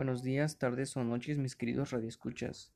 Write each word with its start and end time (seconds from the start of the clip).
Buenos 0.00 0.22
días, 0.22 0.56
tardes 0.56 0.96
o 0.96 1.04
noches, 1.04 1.36
mis 1.36 1.56
queridos 1.56 1.90
radioescuchas. 1.90 2.72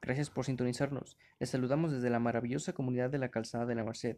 Gracias 0.00 0.30
por 0.30 0.46
sintonizarnos. 0.46 1.18
Les 1.38 1.50
saludamos 1.50 1.92
desde 1.92 2.08
la 2.08 2.18
maravillosa 2.18 2.72
comunidad 2.72 3.10
de 3.10 3.18
la 3.18 3.28
Calzada 3.28 3.66
de 3.66 3.74
la 3.74 3.84
Merced. 3.84 4.16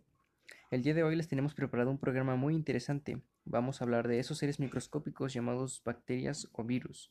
El 0.70 0.84
día 0.84 0.94
de 0.94 1.02
hoy 1.02 1.16
les 1.16 1.26
tenemos 1.26 1.52
preparado 1.52 1.90
un 1.90 1.98
programa 1.98 2.36
muy 2.36 2.54
interesante. 2.54 3.20
Vamos 3.44 3.80
a 3.80 3.84
hablar 3.84 4.06
de 4.06 4.20
esos 4.20 4.38
seres 4.38 4.60
microscópicos 4.60 5.34
llamados 5.34 5.82
bacterias 5.84 6.48
o 6.52 6.62
virus. 6.62 7.10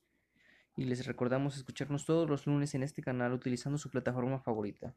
Y 0.78 0.86
les 0.86 1.06
recordamos 1.06 1.58
escucharnos 1.58 2.06
todos 2.06 2.30
los 2.30 2.48
lunes 2.48 2.74
en 2.74 2.84
este 2.84 3.02
canal 3.02 3.34
utilizando 3.34 3.78
su 3.78 3.90
plataforma 3.90 4.40
favorita. 4.40 4.96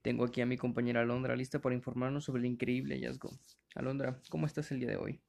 Tengo 0.00 0.24
aquí 0.24 0.40
a 0.40 0.46
mi 0.46 0.56
compañera 0.56 1.02
Alondra 1.02 1.36
lista 1.36 1.60
para 1.60 1.74
informarnos 1.74 2.24
sobre 2.24 2.40
el 2.40 2.46
increíble 2.46 2.94
hallazgo. 2.94 3.38
Alondra, 3.74 4.18
¿cómo 4.30 4.46
estás 4.46 4.72
el 4.72 4.80
día 4.80 4.88
de 4.88 4.96
hoy? 4.96 5.20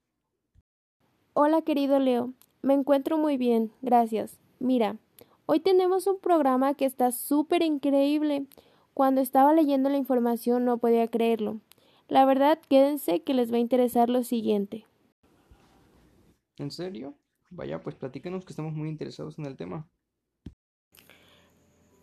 Hola 1.33 1.61
querido 1.61 1.99
Leo, 1.99 2.33
me 2.61 2.73
encuentro 2.73 3.17
muy 3.17 3.37
bien, 3.37 3.71
gracias. 3.81 4.39
Mira, 4.59 4.97
hoy 5.45 5.59
tenemos 5.59 6.07
un 6.07 6.19
programa 6.19 6.73
que 6.73 6.85
está 6.85 7.11
súper 7.11 7.61
increíble. 7.61 8.47
Cuando 8.93 9.21
estaba 9.21 9.53
leyendo 9.53 9.89
la 9.89 9.97
información 9.97 10.65
no 10.65 10.77
podía 10.77 11.07
creerlo. 11.07 11.59
La 12.07 12.25
verdad, 12.25 12.59
quédense 12.69 13.21
que 13.21 13.33
les 13.33 13.51
va 13.51 13.57
a 13.57 13.59
interesar 13.59 14.09
lo 14.09 14.23
siguiente. 14.23 14.85
¿En 16.57 16.71
serio? 16.71 17.13
Vaya, 17.49 17.83
pues 17.83 17.95
platícanos 17.95 18.45
que 18.45 18.53
estamos 18.53 18.73
muy 18.73 18.89
interesados 18.89 19.37
en 19.37 19.45
el 19.45 19.55
tema. 19.55 19.87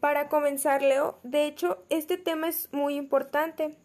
Para 0.01 0.29
comenzar, 0.29 0.83
Leo, 0.83 1.19
de 1.23 1.47
hecho, 1.47 1.83
este 1.89 2.19
tema 2.19 2.49
es 2.49 2.69
muy 2.73 2.97
importante. 2.97 3.77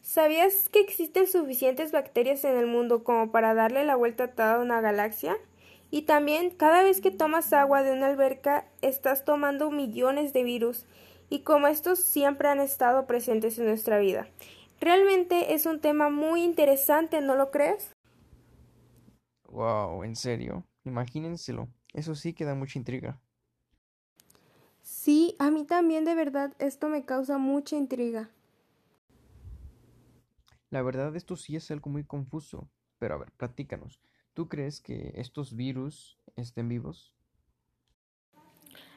¿Sabías 0.00 0.68
que 0.68 0.80
existen 0.80 1.26
suficientes 1.26 1.92
bacterias 1.92 2.44
en 2.44 2.56
el 2.56 2.66
mundo 2.66 3.04
como 3.04 3.30
para 3.30 3.54
darle 3.54 3.84
la 3.84 3.96
vuelta 3.96 4.24
a 4.24 4.32
toda 4.32 4.60
una 4.60 4.80
galaxia? 4.80 5.36
Y 5.90 6.02
también, 6.02 6.50
cada 6.50 6.82
vez 6.82 7.00
que 7.00 7.10
tomas 7.10 7.52
agua 7.52 7.82
de 7.82 7.92
una 7.92 8.06
alberca, 8.06 8.66
estás 8.82 9.24
tomando 9.24 9.70
millones 9.70 10.32
de 10.32 10.42
virus, 10.42 10.84
y 11.28 11.40
como 11.40 11.66
estos 11.66 11.98
siempre 11.98 12.48
han 12.48 12.60
estado 12.60 13.06
presentes 13.06 13.58
en 13.58 13.66
nuestra 13.66 13.98
vida. 13.98 14.28
Realmente 14.80 15.54
es 15.54 15.66
un 15.66 15.80
tema 15.80 16.10
muy 16.10 16.42
interesante, 16.42 17.20
¿no 17.20 17.34
lo 17.34 17.50
crees? 17.50 17.92
Wow, 19.48 20.04
en 20.04 20.16
serio. 20.16 20.66
Imagínenselo. 20.84 21.68
Eso 21.94 22.14
sí 22.14 22.34
que 22.34 22.44
da 22.44 22.54
mucha 22.54 22.78
intriga. 22.78 23.20
Sí, 24.82 25.34
a 25.38 25.50
mí 25.50 25.64
también 25.64 26.04
de 26.04 26.14
verdad 26.14 26.54
esto 26.58 26.88
me 26.88 27.04
causa 27.04 27.38
mucha 27.38 27.76
intriga. 27.76 28.30
La 30.70 30.82
verdad 30.82 31.16
esto 31.16 31.36
sí 31.36 31.56
es 31.56 31.70
algo 31.70 31.90
muy 31.90 32.04
confuso. 32.04 32.68
Pero 32.98 33.14
a 33.14 33.18
ver, 33.18 33.32
platícanos. 33.32 34.00
¿Tú 34.36 34.50
crees 34.50 34.82
que 34.82 35.14
estos 35.14 35.56
virus 35.56 36.18
estén 36.36 36.68
vivos? 36.68 37.14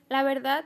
La 0.09 0.21
verdad, 0.21 0.65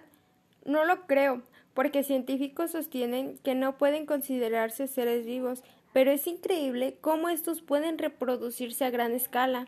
no 0.66 0.84
lo 0.84 1.06
creo, 1.06 1.44
porque 1.76 2.02
científicos 2.02 2.72
sostienen 2.72 3.38
que 3.44 3.54
no 3.54 3.78
pueden 3.78 4.08
considerarse 4.08 4.88
seres 4.88 5.28
vivos, 5.28 5.64
pero 5.94 6.10
es 6.10 6.26
increíble 6.26 6.98
cómo 7.02 7.30
estos 7.30 7.62
pueden 7.62 8.00
reproducirse 8.00 8.84
a 8.84 8.90
gran 8.90 9.12
escala. 9.12 9.68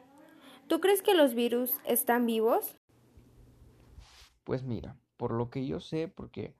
¿Tú 0.67 0.81
crees 0.81 1.03
que 1.03 1.13
los 1.13 1.35
virus 1.35 1.73
están 1.85 2.25
vivos? 2.25 2.75
Pues 4.43 4.63
mira, 4.63 4.97
por 5.17 5.33
lo 5.33 5.51
que 5.51 5.67
yo 5.67 5.81
sé, 5.81 6.07
porque 6.07 6.55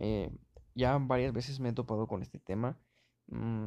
eh, 0.00 0.30
ya 0.74 0.96
varias 0.96 1.34
veces 1.34 1.60
me 1.60 1.68
he 1.68 1.74
topado 1.74 2.06
con 2.06 2.22
este 2.22 2.38
tema, 2.38 2.78
mm, 3.26 3.66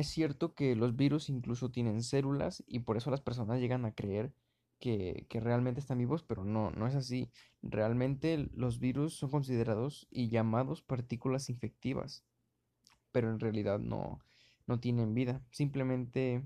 es 0.00 0.08
cierto 0.08 0.54
que 0.54 0.76
los 0.76 0.96
virus 0.96 1.28
incluso 1.28 1.70
tienen 1.70 2.02
células 2.02 2.64
y 2.66 2.80
por 2.80 2.96
eso 2.96 3.10
las 3.10 3.20
personas 3.20 3.60
llegan 3.60 3.84
a 3.84 3.94
creer 3.94 4.32
que, 4.78 5.26
realmente 5.30 5.80
están 5.80 5.98
vivos, 5.98 6.22
pero 6.22 6.44
no, 6.44 6.70
no 6.70 6.86
es 6.86 6.94
así. 6.94 7.30
Realmente 7.62 8.48
los 8.54 8.80
virus 8.80 9.14
son 9.14 9.30
considerados 9.30 10.08
y 10.10 10.30
llamados 10.30 10.82
partículas 10.82 11.50
infectivas, 11.50 12.24
pero 13.12 13.30
en 13.30 13.40
realidad 13.40 13.78
no, 13.78 14.20
no 14.66 14.80
tienen 14.80 15.14
vida. 15.14 15.42
Simplemente 15.50 16.42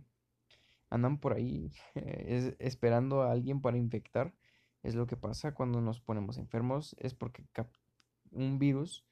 andan 0.90 1.18
por 1.18 1.34
ahí 1.34 1.72
esperando 1.94 3.22
a 3.22 3.32
alguien 3.32 3.60
para 3.60 3.78
infectar 3.78 4.34
es 4.84 4.94
lo 4.94 5.06
que 5.06 5.16
pasa 5.16 5.54
cuando 5.54 5.80
nos 5.80 6.00
ponemos 6.00 6.36
enfermos, 6.36 6.94
es 6.98 7.14
porque 7.14 7.42
un 8.30 8.58
virus 8.58 9.04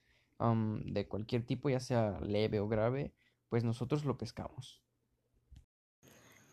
de 0.84 1.06
cualquier 1.08 1.47
tipo, 1.47 1.70
ya 1.70 1.81
sea 1.81 2.20
leve 2.20 2.60
o 2.60 2.69
grave, 2.69 3.12
pues 3.52 3.64
nosotros 3.64 4.06
lo 4.06 4.16
pescamos. 4.16 4.82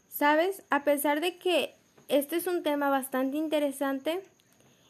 Sabes, 0.09 0.65
a 0.69 0.83
pesar 0.83 1.21
de 1.21 1.37
que 1.37 1.77
este 2.09 2.35
es 2.35 2.45
un 2.45 2.61
tema 2.61 2.89
bastante 2.89 3.37
interesante 3.37 4.19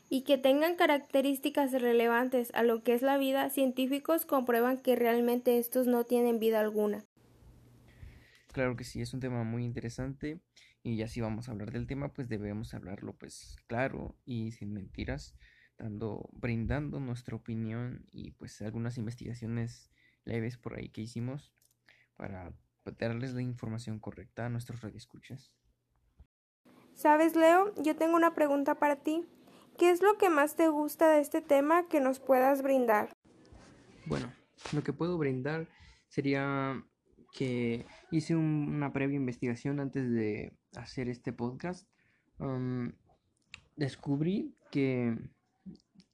y 0.09 0.23
que 0.23 0.39
tengan 0.39 0.75
características 0.75 1.71
relevantes 1.71 2.49
a 2.55 2.63
lo 2.63 2.81
que 2.81 2.95
es 2.95 3.03
la 3.03 3.19
vida, 3.19 3.51
científicos 3.51 4.25
comprueban 4.25 4.79
que 4.79 4.95
realmente 4.95 5.59
estos 5.59 5.85
no 5.85 6.03
tienen 6.03 6.39
vida 6.39 6.59
alguna. 6.59 7.05
Claro 8.53 8.75
que 8.75 8.85
sí, 8.85 9.01
es 9.01 9.13
un 9.13 9.19
tema 9.19 9.43
muy 9.43 9.63
interesante 9.63 10.41
y 10.81 10.95
ya 10.95 11.07
si 11.07 11.21
vamos 11.21 11.47
a 11.47 11.51
hablar 11.51 11.71
del 11.71 11.85
tema, 11.85 12.11
pues 12.11 12.27
debemos 12.27 12.73
hablarlo 12.73 13.13
pues 13.19 13.55
claro 13.67 14.15
y 14.25 14.51
sin 14.53 14.73
mentiras, 14.73 15.35
dando, 15.77 16.27
brindando 16.33 16.99
nuestra 16.99 17.35
opinión 17.35 18.07
y 18.11 18.31
pues 18.31 18.59
algunas 18.63 18.97
investigaciones 18.97 19.91
leves 20.25 20.57
por 20.57 20.73
ahí 20.73 20.89
que 20.89 21.01
hicimos 21.01 21.53
para 22.19 22.53
darles 22.99 23.33
la 23.33 23.41
información 23.41 23.97
correcta 23.97 24.45
a 24.45 24.49
nuestros 24.49 24.81
radioescuchas. 24.81 25.53
Sabes, 26.93 27.37
Leo, 27.37 27.73
yo 27.81 27.95
tengo 27.95 28.17
una 28.17 28.35
pregunta 28.35 28.75
para 28.75 28.97
ti. 28.97 29.25
¿Qué 29.77 29.89
es 29.89 30.01
lo 30.01 30.17
que 30.17 30.29
más 30.29 30.57
te 30.57 30.67
gusta 30.67 31.09
de 31.09 31.21
este 31.21 31.41
tema 31.41 31.87
que 31.87 32.01
nos 32.01 32.19
puedas 32.19 32.61
brindar? 32.61 33.13
Bueno, 34.05 34.33
lo 34.73 34.83
que 34.83 34.91
puedo 34.91 35.17
brindar 35.17 35.65
sería 36.09 36.83
que 37.31 37.85
hice 38.11 38.35
una 38.35 38.91
previa 38.91 39.15
investigación 39.15 39.79
antes 39.79 40.11
de 40.11 40.51
hacer 40.75 41.07
este 41.07 41.31
podcast, 41.31 41.87
descubrí 43.77 44.53
que 44.71 45.17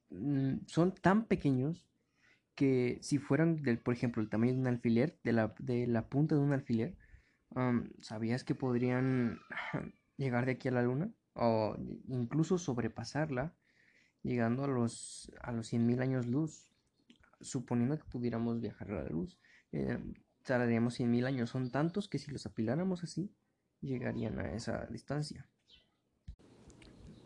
mm, 0.10 0.68
son 0.68 0.94
tan 0.94 1.26
pequeños 1.26 1.88
que 2.56 3.00
si 3.02 3.18
fueran, 3.18 3.62
del, 3.62 3.80
por 3.80 3.94
ejemplo, 3.94 4.22
el 4.22 4.30
tamaño 4.30 4.54
de 4.54 4.60
un 4.60 4.68
alfiler, 4.68 5.20
de 5.24 5.34
la, 5.34 5.54
de 5.60 5.88
la 5.88 6.08
punta 6.08 6.36
de 6.36 6.42
un 6.42 6.54
alfiler, 6.54 6.96
¿sabías 8.02 8.44
que 8.44 8.56
podrían 8.56 9.40
llegar 10.18 10.46
de 10.46 10.54
aquí 10.54 10.68
a 10.68 10.72
la 10.72 10.82
luna? 10.82 11.12
O 11.34 11.76
incluso 12.08 12.58
sobrepasarla, 12.58 13.54
llegando 14.24 14.64
a 14.64 14.68
los, 14.68 15.32
a 15.42 15.52
los 15.52 15.72
100.000 15.72 16.02
años 16.02 16.28
luz, 16.28 16.72
suponiendo 17.42 17.98
que 17.98 18.06
pudiéramos 18.06 18.62
viajar 18.62 18.92
a 18.92 19.04
la 19.04 19.10
luz. 19.10 19.38
Eh, 19.72 20.00
tardaríamos 20.44 21.00
100.000 21.00 21.26
años. 21.26 21.50
Son 21.50 21.72
tantos 21.72 22.08
que 22.08 22.20
si 22.20 22.32
los 22.32 22.46
apiláramos 22.46 23.04
así, 23.04 23.34
llegarían 23.82 24.40
a 24.40 24.54
esa 24.54 24.86
distancia. 24.88 25.50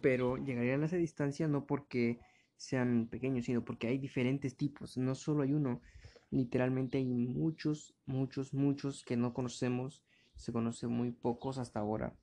Pero 0.01 0.37
llegarían 0.37 0.81
a 0.81 0.87
esa 0.87 0.95
distancia 0.95 1.47
no 1.47 1.65
porque 1.65 2.19
sean 2.59 3.07
pequeños, 3.07 3.45
sino 3.45 3.63
porque 3.63 3.87
hay 3.87 3.97
diferentes 3.97 4.57
tipos. 4.57 4.97
No 4.97 5.15
solo 5.15 5.43
hay 5.43 5.53
uno, 5.53 5.81
literalmente 6.29 6.97
hay 6.97 7.05
muchos, 7.05 7.95
muchos, 8.05 8.53
muchos 8.53 9.03
que 9.05 9.15
no 9.15 9.33
conocemos. 9.33 10.03
Se 10.35 10.51
conocen 10.51 10.91
muy 10.91 11.11
pocos 11.11 11.57
hasta 11.57 11.79
ahora. 11.79 12.13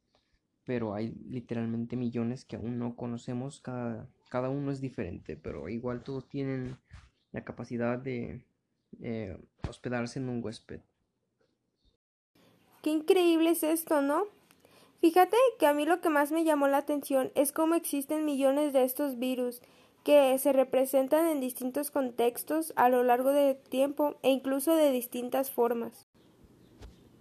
Pero 0.64 0.94
hay 0.94 1.14
literalmente 1.26 1.96
millones 1.96 2.44
que 2.44 2.56
aún 2.56 2.78
no 2.78 2.96
conocemos. 2.96 3.60
Cada, 3.60 4.08
cada 4.28 4.50
uno 4.50 4.70
es 4.70 4.80
diferente, 4.82 5.36
pero 5.36 5.70
igual 5.70 6.04
todos 6.04 6.28
tienen 6.28 6.76
la 7.32 7.42
capacidad 7.42 7.98
de 7.98 8.44
eh, 9.00 9.38
hospedarse 9.66 10.18
en 10.18 10.28
un 10.28 10.44
huésped. 10.44 10.80
Qué 12.82 12.90
increíble 12.90 13.50
es 13.50 13.62
esto, 13.62 14.02
¿no? 14.02 14.24
Fíjate 15.00 15.36
que 15.58 15.66
a 15.66 15.72
mí 15.72 15.86
lo 15.86 16.00
que 16.02 16.10
más 16.10 16.30
me 16.30 16.44
llamó 16.44 16.68
la 16.68 16.78
atención 16.78 17.32
es 17.34 17.52
cómo 17.52 17.74
existen 17.74 18.26
millones 18.26 18.74
de 18.74 18.84
estos 18.84 19.18
virus 19.18 19.62
que 20.06 20.38
se 20.38 20.52
representan 20.52 21.26
en 21.26 21.40
distintos 21.40 21.90
contextos 21.90 22.72
a 22.76 22.88
lo 22.88 23.02
largo 23.02 23.32
del 23.32 23.56
tiempo 23.56 24.20
e 24.22 24.30
incluso 24.30 24.72
de 24.76 24.92
distintas 24.92 25.50
formas. 25.50 26.06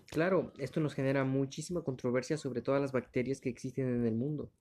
Claro, 0.05 0.53
esto 0.59 0.79
nos 0.79 0.93
genera 0.93 1.23
muchísima 1.23 1.81
controversia 1.81 2.37
sobre 2.37 2.61
todas 2.61 2.79
las 2.79 2.91
bacterias 2.91 3.41
que 3.41 3.49
existen 3.49 3.87
en 3.87 4.05
el 4.05 4.13
mundo. 4.13 4.51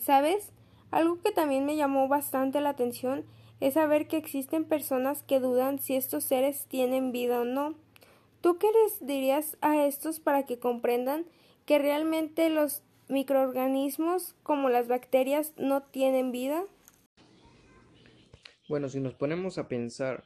¿Sabes? 0.00 0.50
Algo 0.90 1.20
que 1.22 1.30
también 1.30 1.64
me 1.64 1.76
llamó 1.76 2.08
bastante 2.08 2.60
la 2.60 2.70
atención 2.70 3.24
es 3.60 3.74
saber 3.74 4.08
que 4.08 4.16
existen 4.16 4.64
personas 4.64 5.22
que 5.22 5.38
dudan 5.38 5.78
si 5.78 5.94
estos 5.94 6.24
seres 6.24 6.66
tienen 6.66 7.12
vida 7.12 7.42
o 7.42 7.44
no. 7.44 7.76
¿Tú 8.40 8.58
qué 8.58 8.66
les 8.82 9.06
dirías 9.06 9.56
a 9.60 9.86
estos 9.86 10.18
para 10.18 10.44
que 10.44 10.58
comprendan 10.58 11.26
que 11.66 11.78
realmente 11.78 12.50
los 12.50 12.82
microorganismos 13.06 14.34
como 14.42 14.70
las 14.70 14.88
bacterias 14.88 15.52
no 15.56 15.82
tienen 15.82 16.32
vida? 16.32 16.64
Bueno, 18.72 18.88
si 18.88 19.00
nos 19.00 19.12
ponemos 19.12 19.58
a 19.58 19.68
pensar 19.68 20.24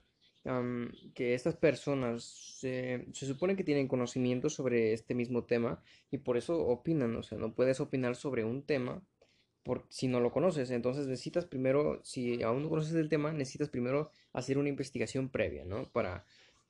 que 1.14 1.34
estas 1.34 1.56
personas 1.56 2.22
se 2.22 3.04
supone 3.12 3.56
que 3.56 3.64
tienen 3.64 3.88
conocimiento 3.88 4.50
sobre 4.50 4.92
este 4.92 5.16
mismo 5.16 5.42
tema 5.42 5.82
y 6.12 6.18
por 6.18 6.36
eso 6.36 6.56
opinan, 6.64 7.16
o 7.16 7.24
sea, 7.24 7.38
no 7.38 7.54
puedes 7.56 7.80
opinar 7.80 8.14
sobre 8.14 8.44
un 8.44 8.62
tema 8.62 9.02
por, 9.64 9.84
si 9.88 10.06
no 10.06 10.20
lo 10.20 10.30
conoces. 10.30 10.70
Entonces 10.70 11.08
necesitas 11.08 11.44
primero, 11.44 12.00
si 12.04 12.40
aún 12.44 12.62
no 12.62 12.68
conoces 12.68 12.94
el 12.94 13.08
tema, 13.08 13.32
necesitas 13.32 13.68
primero 13.68 14.12
hacer 14.32 14.58
una 14.58 14.68
investigación 14.68 15.28
previa, 15.28 15.64
¿no? 15.64 15.90
Para, 15.90 16.24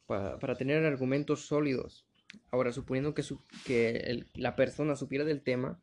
para, 0.06 0.56
tener 0.56 0.82
argumentos 0.82 1.44
sólidos. 1.44 2.06
Ahora, 2.50 2.73
suponiendo 2.73 3.12
que, 3.12 3.23
que 3.67 4.25
la 4.32 4.56
persona 4.56 4.96
supiera 4.96 5.26
del 5.26 5.43
tema, 5.43 5.78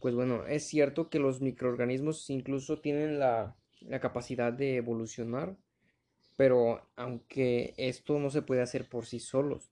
pues 0.00 0.14
bueno, 0.14 0.44
es 0.46 0.66
cierto 0.66 1.08
que 1.08 1.18
los 1.18 1.40
microorganismos 1.40 2.28
incluso 2.28 2.82
tienen 2.82 3.18
la, 3.18 3.56
la 3.88 4.00
capacidad 4.00 4.52
de 4.52 4.76
evolucionar, 4.76 5.56
pero 6.36 6.88
aunque 6.96 7.74
esto 7.76 8.18
no 8.18 8.30
se 8.30 8.42
puede 8.42 8.62
hacer 8.62 8.88
por 8.88 9.06
sí 9.06 9.20
solos, 9.20 9.70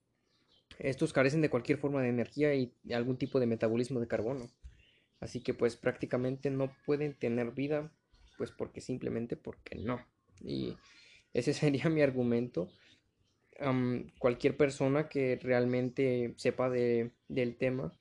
estos 0.78 1.12
carecen 1.12 1.40
de 1.42 1.50
cualquier 1.50 1.78
forma 1.78 2.02
de 2.02 2.08
energía 2.08 2.54
y 2.54 2.72
algún 2.92 3.16
tipo 3.16 3.40
de 3.40 3.46
metabolismo 3.46 4.00
de 4.00 4.08
carbono. 4.08 4.50
Así 5.20 5.40
que 5.40 5.54
pues 5.54 5.76
prácticamente 5.76 6.50
no 6.50 6.72
pueden 6.84 7.14
tener 7.14 7.52
vida, 7.52 7.92
pues 8.36 8.50
porque 8.50 8.80
simplemente 8.80 9.36
porque 9.36 9.76
no. 9.76 10.04
Y 10.40 10.76
ese 11.32 11.52
sería 11.54 11.88
mi 11.88 12.02
argumento. 12.02 12.68
cualquier 14.18 14.56
persona 14.56 15.08
que 15.08 15.38
realmente 15.40 16.34
sepa 16.36 16.68
de, 16.68 17.12
del 17.28 17.56
tema, 17.56 17.92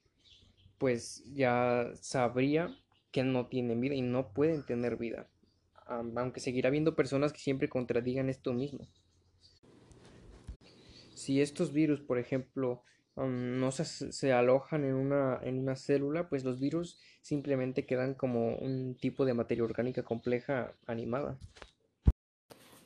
pues 0.78 1.24
ya 1.34 1.92
sabría 2.02 2.76
que 3.12 3.24
no 3.24 3.48
tienen 3.48 3.80
vida 3.82 3.94
y 3.94 4.02
no 4.02 4.34
pueden 4.34 4.66
tener 4.66 4.98
vida. 4.98 5.30
Aunque 6.16 6.40
seguirá 6.40 6.70
habiendo 6.70 6.96
personas 6.96 7.34
que 7.34 7.40
siempre 7.40 7.70
contradigan 7.70 8.30
esto 8.30 8.54
mismo. 8.54 8.88
Si 11.14 11.42
estos 11.42 11.74
virus, 11.74 12.02
por 12.02 12.18
ejemplo, 12.18 12.84
no 13.16 13.72
se, 13.72 14.34
alojan 14.34 14.86
en 14.86 14.96
una, 14.96 15.40
en 15.44 15.60
una 15.60 15.76
célula, 15.76 16.30
pues 16.30 16.44
los 16.44 16.60
virus 16.60 17.00
simplemente 17.22 17.86
quedan 17.86 18.14
como 18.14 18.56
un 18.56 18.96
tipo 18.96 19.26
de 19.26 19.34
materia 19.34 19.64
orgánica 19.64 20.04
compleja 20.04 20.74
animada. 20.88 21.38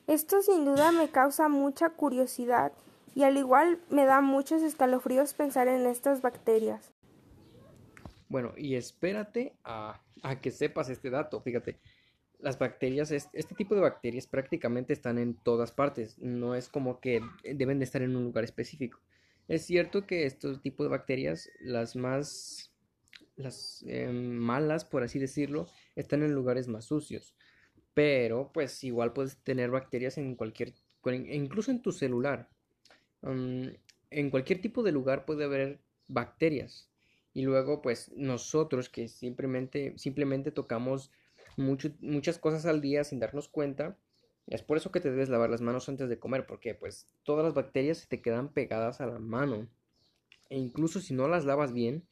Esto 0.06 0.42
sin 0.42 0.64
duda 0.64 0.92
me 0.92 1.08
causa 1.08 1.48
mucha 1.48 1.90
curiosidad 1.90 2.72
y 3.14 3.22
al 3.22 3.36
igual 3.36 3.80
me 3.88 4.04
da 4.04 4.20
muchos 4.20 4.62
escalofríos 4.62 5.34
pensar 5.34 5.68
en 5.68 5.86
estas 5.86 6.22
bacterias. 6.22 6.92
Bueno, 8.28 8.52
y 8.56 8.74
espérate 8.74 9.56
a, 9.64 10.02
a 10.22 10.40
que 10.40 10.50
sepas 10.50 10.90
este 10.90 11.10
dato, 11.10 11.40
fíjate. 11.40 11.80
Las 12.38 12.58
bacterias, 12.58 13.10
este 13.10 13.54
tipo 13.54 13.74
de 13.74 13.80
bacterias 13.80 14.26
prácticamente 14.26 14.92
están 14.92 15.18
en 15.18 15.34
todas 15.34 15.72
partes, 15.72 16.18
no 16.18 16.54
es 16.54 16.68
como 16.68 17.00
que 17.00 17.22
deben 17.42 17.78
de 17.78 17.84
estar 17.84 18.02
en 18.02 18.14
un 18.14 18.24
lugar 18.24 18.44
específico. 18.44 19.00
Es 19.48 19.64
cierto 19.64 20.06
que 20.06 20.26
estos 20.26 20.60
tipos 20.60 20.84
de 20.84 20.90
bacterias, 20.90 21.48
las 21.60 21.96
más 21.96 22.72
las 23.36 23.84
eh, 23.86 24.08
malas, 24.08 24.84
por 24.84 25.02
así 25.02 25.18
decirlo, 25.18 25.68
están 25.94 26.22
en 26.22 26.32
lugares 26.32 26.68
más 26.68 26.86
sucios. 26.86 27.34
Pero, 27.94 28.50
pues 28.52 28.82
igual 28.84 29.12
puedes 29.12 29.38
tener 29.38 29.70
bacterias 29.70 30.18
en 30.18 30.34
cualquier, 30.34 30.74
incluso 31.04 31.70
en 31.70 31.82
tu 31.82 31.92
celular. 31.92 32.48
Mm, 33.22 33.68
en 34.10 34.30
cualquier 34.30 34.60
tipo 34.60 34.82
de 34.82 34.92
lugar 34.92 35.24
puede 35.26 35.44
haber 35.44 35.80
bacterias. 36.08 36.88
Y 37.32 37.42
luego, 37.42 37.82
pues 37.82 38.10
nosotros 38.16 38.88
que 38.88 39.08
simplemente, 39.08 39.94
simplemente 39.98 40.50
tocamos 40.50 41.10
muchas 41.56 42.38
cosas 42.38 42.66
al 42.66 42.80
día 42.80 43.04
sin 43.04 43.18
darnos 43.18 43.48
cuenta, 43.48 43.98
es 44.46 44.62
por 44.62 44.76
eso 44.76 44.92
que 44.92 45.00
te 45.00 45.10
debes 45.10 45.28
lavar 45.28 45.50
las 45.50 45.60
manos 45.60 45.88
antes 45.88 46.08
de 46.08 46.18
comer, 46.18 46.46
porque 46.46 46.74
pues 46.74 47.08
todas 47.24 47.44
las 47.44 47.54
bacterias 47.54 47.98
se 47.98 48.06
te 48.06 48.22
quedan 48.22 48.52
pegadas 48.52 49.00
a 49.00 49.06
la 49.06 49.18
mano. 49.18 49.68
E 50.48 50.58
incluso 50.58 51.00
si 51.00 51.14
no 51.14 51.26
las 51.26 51.44
lavas 51.44 51.72
bien, 51.72 52.06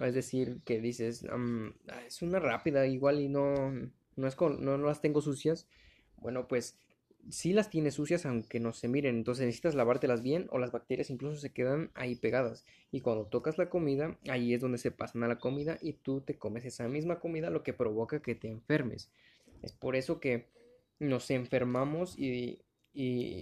es 0.00 0.14
decir, 0.14 0.60
que 0.64 0.80
dices, 0.80 1.26
ah, 1.30 2.02
es 2.06 2.22
una 2.22 2.38
rápida 2.38 2.86
igual 2.86 3.20
y 3.20 3.28
no, 3.28 3.72
no, 4.16 4.26
es 4.26 4.36
no, 4.40 4.78
las 4.78 5.02
tengo 5.02 5.20
sucias, 5.20 5.68
bueno, 6.16 6.48
pues 6.48 6.78
sí 7.30 7.52
las 7.52 7.70
tienes 7.70 7.94
sucias 7.94 8.26
aunque 8.26 8.60
no 8.60 8.72
se 8.72 8.88
miren, 8.88 9.16
entonces 9.16 9.46
necesitas 9.46 9.74
lavártelas 9.74 10.22
bien 10.22 10.46
o 10.50 10.58
las 10.58 10.72
bacterias 10.72 11.10
incluso 11.10 11.38
se 11.38 11.52
quedan 11.52 11.90
ahí 11.94 12.16
pegadas. 12.16 12.64
Y 12.90 13.00
cuando 13.00 13.26
tocas 13.26 13.58
la 13.58 13.68
comida, 13.68 14.18
ahí 14.28 14.54
es 14.54 14.60
donde 14.60 14.78
se 14.78 14.90
pasan 14.90 15.24
a 15.24 15.28
la 15.28 15.38
comida 15.38 15.78
y 15.80 15.94
tú 15.94 16.20
te 16.20 16.38
comes 16.38 16.64
esa 16.64 16.88
misma 16.88 17.18
comida, 17.18 17.50
lo 17.50 17.62
que 17.62 17.72
provoca 17.72 18.20
que 18.20 18.34
te 18.34 18.48
enfermes. 18.48 19.10
Es 19.62 19.72
por 19.72 19.96
eso 19.96 20.20
que 20.20 20.46
nos 20.98 21.30
enfermamos 21.30 22.18
y, 22.18 22.62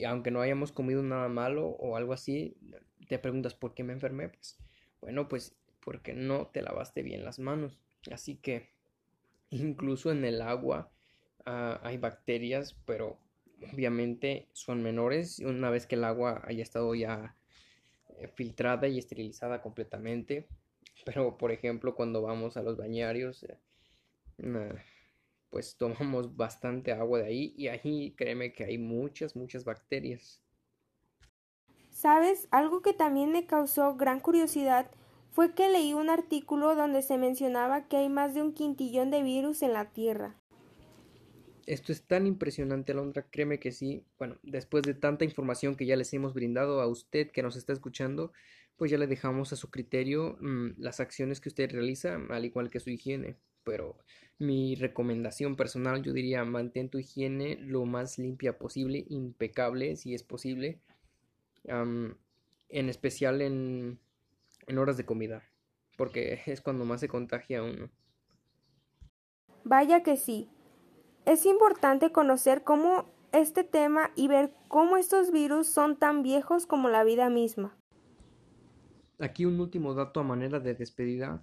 aunque 0.05 0.31
no 0.31 0.41
hayamos 0.41 0.73
comido 0.73 1.03
nada 1.03 1.29
malo 1.29 1.67
o 1.67 1.97
algo 1.97 2.13
así, 2.13 2.57
te 3.09 3.19
preguntas 3.19 3.55
por 3.55 3.75
qué 3.75 3.85
me 3.85 3.93
enfermé, 3.93 4.29
pues 4.29 4.59
bueno, 5.01 5.29
pues 5.29 5.55
porque 5.85 6.15
no 6.15 6.47
te 6.47 6.63
lavaste 6.63 7.03
bien 7.03 7.25
las 7.25 7.39
manos. 7.39 7.79
Así 8.11 8.37
que 8.37 8.71
incluso 9.51 10.11
en 10.11 10.25
el 10.25 10.41
agua 10.41 10.91
ah, 11.45 11.81
hay 11.83 11.99
bacterias, 11.99 12.75
pero 12.87 13.19
obviamente 13.73 14.49
son 14.53 14.83
menores 14.83 15.39
una 15.39 15.71
vez 15.71 15.87
que 15.87 15.95
el 15.95 16.05
agua 16.05 16.43
haya 16.45 16.63
estado 16.63 16.95
ya 16.95 17.37
eh, 18.19 18.29
filtrada 18.29 18.89
y 18.89 18.99
esterilizada 18.99 19.63
completamente. 19.63 20.47
Pero 21.05 21.37
por 21.37 21.53
ejemplo 21.53 21.95
cuando 21.95 22.23
vamos 22.23 22.57
a 22.57 22.63
los 22.63 22.77
bañarios, 22.77 23.45
eh, 23.45 24.75
pues 25.51 25.77
tomamos 25.77 26.37
bastante 26.37 26.93
agua 26.93 27.21
de 27.21 27.27
ahí 27.27 27.55
y 27.57 27.69
ahí 27.69 28.15
créeme 28.17 28.53
que 28.53 28.65
hay 28.65 28.79
muchas, 28.79 29.37
muchas 29.37 29.65
bacterias. 29.65 30.41
¿Sabes? 31.91 32.49
Algo 32.51 32.83
que 32.83 32.93
también 32.93 33.31
me 33.31 33.47
causó 33.47 33.95
gran 33.95 34.19
curiosidad 34.19 34.91
fue 35.31 35.55
que 35.55 35.69
leí 35.69 35.95
un 35.95 36.11
artículo 36.11 36.75
donde 36.75 37.03
se 37.03 37.19
mencionaba 37.19 37.89
que 37.89 37.97
hay 37.99 38.09
más 38.09 38.35
de 38.35 38.43
un 38.43 38.53
quintillón 38.53 39.11
de 39.11 39.23
virus 39.23 39.63
en 39.63 39.73
la 39.73 39.91
Tierra. 39.91 40.37
Esto 41.67 41.93
es 41.93 42.03
tan 42.03 42.27
impresionante, 42.27 42.93
Alondra, 42.93 43.27
créeme 43.31 43.59
que 43.59 43.73
sí. 43.73 44.05
Bueno, 44.19 44.39
después 44.43 44.83
de 44.83 44.95
tanta 44.95 45.25
información 45.25 45.77
que 45.77 45.87
ya 45.87 45.97
les 45.97 46.13
hemos 46.13 46.35
brindado 46.35 46.81
a 46.81 46.87
usted 46.87 47.31
que 47.31 47.43
nos 47.43 47.57
está 47.57 47.73
escuchando, 47.73 48.33
pues 48.77 48.91
ya 48.91 48.99
le 48.99 49.07
dejamos 49.07 49.53
a 49.53 49.57
su 49.57 49.71
criterio 49.71 50.37
mm, 50.41 50.73
las 50.79 51.01
acciones 51.01 51.41
que 51.41 51.49
usted 51.49 51.71
realiza, 51.71 52.19
al 52.31 52.45
igual 52.45 52.71
que 52.71 52.81
su 52.81 52.91
higiene 52.91 53.37
pero 53.65 53.97
mi 54.39 54.75
recomendación 54.77 55.57
personal 55.57 56.03
yo 56.03 56.13
diría 56.13 56.45
mantén 56.45 56.89
tu 56.89 56.99
higiene 56.99 57.57
lo 57.57 57.85
más 57.87 58.19
limpia 58.19 58.59
posible, 58.59 59.05
impecable 59.09 59.97
si 59.97 60.15
es 60.15 60.23
posible, 60.23 60.79
en 61.65 62.89
especial 62.89 63.41
en, 63.41 63.99
en 64.67 64.79
horas 64.79 64.97
de 64.97 65.07
comida, 65.07 65.43
porque 65.97 66.43
es 66.47 66.61
cuando 66.61 66.85
más 66.85 67.01
se 67.01 67.09
contagia 67.09 67.63
uno. 67.63 67.91
Vaya 69.65 70.03
que 70.03 70.17
sí. 70.17 70.51
Es 71.27 71.47
importante 71.47 72.13
conocer 72.13 72.63
cómo 72.63 73.07
este 73.33 73.65
tema 73.65 74.11
y 74.15 74.29
ver 74.29 74.53
cómo 74.69 74.97
estos 74.97 75.33
virus 75.33 75.67
son 75.67 75.97
tan 75.97 76.23
viejos 76.23 76.67
como 76.67 76.89
la 76.89 77.05
vida 77.05 77.31
misma. 77.31 77.77
Aquí 79.19 79.45
un 79.45 79.59
último 79.61 79.95
dato 79.95 80.21
a 80.21 80.25
manera 80.25 80.61
de 80.61 80.75
despedida 80.75 81.43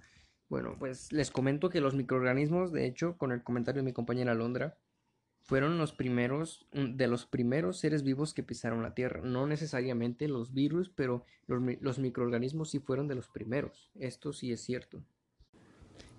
bueno, 0.52 0.76
pues 0.78 1.10
les 1.12 1.30
comento 1.30 1.70
que 1.70 1.80
los 1.80 1.94
microorganismos, 1.94 2.72
de 2.72 2.84
hecho, 2.84 3.16
con 3.16 3.32
el 3.32 3.42
comentario 3.42 3.80
de 3.80 3.86
mi 3.86 3.94
compañera 3.94 4.34
Londra, 4.34 4.76
fueron 5.40 5.78
los 5.78 5.94
primeros, 5.94 6.66
de 6.72 7.08
los 7.08 7.24
primeros 7.24 7.78
seres 7.78 8.02
vivos 8.02 8.34
que 8.34 8.42
pisaron 8.42 8.82
la 8.82 8.92
Tierra. 8.92 9.22
No 9.22 9.46
necesariamente 9.46 10.28
los 10.28 10.52
virus, 10.52 10.90
pero 10.90 11.24
los, 11.46 11.98
microorganismos 11.98 12.68
sí 12.68 12.80
fueron 12.80 13.08
de 13.08 13.14
los 13.14 13.28
primeros. 13.28 13.90
Esto 13.94 14.34
sí 14.34 14.52
es 14.52 14.60
cierto. 14.60 15.02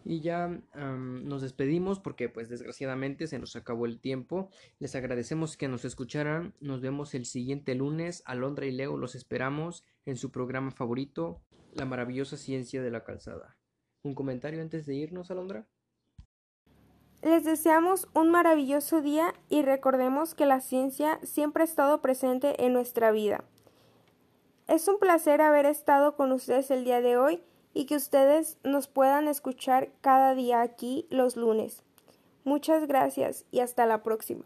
Y 0.06 0.22
ya 0.22 0.60
nos 0.76 1.42
despedimos 1.42 2.00
porque 2.00 2.30
pues 2.30 2.50
desgraciadamente 2.50 3.28
se 3.28 3.40
nos 3.40 3.56
acabó 3.56 3.86
el 3.86 4.00
tiempo. 4.00 4.50
Les 4.80 4.96
agradecemos 4.96 5.56
que 5.58 5.68
nos 5.68 5.86
escucharan. 5.86 6.54
Nos 6.60 6.82
vemos 6.82 7.14
el 7.14 7.26
siguiente 7.26 7.76
lunes. 7.76 8.22
Alondra 8.26 8.66
y 8.66 8.72
Leo 8.72 8.98
los 8.98 9.16
esperamos 9.16 9.84
en 10.06 10.18
su 10.18 10.32
programa 10.32 10.72
favorito, 10.72 11.42
La 11.74 11.86
maravillosa 11.86 12.38
ciencia 12.38 12.82
de 12.82 12.92
la 12.92 13.04
calzada. 13.04 13.58
¿Un 14.04 14.14
comentario 14.16 14.62
antes 14.62 14.86
de 14.86 14.96
irnos, 14.96 15.32
Alondra? 15.32 15.66
Les 17.22 17.46
deseamos 17.46 18.10
un 18.14 18.30
maravilloso 18.32 19.02
día 19.02 19.34
y 19.48 19.62
recordemos 19.62 20.36
que 20.36 20.46
la 20.46 20.60
ciencia 20.60 21.20
siempre 21.24 21.64
ha 21.64 21.66
estado 21.66 22.02
presente 22.02 22.66
en 22.66 22.74
nuestra 22.74 23.12
vida. 23.12 23.46
Es 24.68 24.90
un 24.90 25.00
placer 25.00 25.42
haber 25.42 25.66
estado 25.66 26.18
con 26.18 26.34
ustedes 26.34 26.70
el 26.70 26.84
día 26.84 27.00
de 27.00 27.16
hoy 27.16 27.42
y 27.74 27.86
que 27.86 27.96
ustedes 27.96 28.58
nos 28.64 28.88
puedan 28.88 29.28
escuchar 29.28 29.90
cada 30.02 30.36
día 30.36 30.62
aquí 30.62 31.08
los 31.10 31.36
lunes. 31.36 31.84
Muchas 32.44 32.88
gracias 32.88 33.46
y 33.52 33.62
hasta 33.62 33.86
la 33.86 34.04
próxima. 34.04 34.44